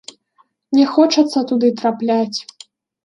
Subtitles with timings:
[0.77, 2.39] Не хочацца туды трапляць.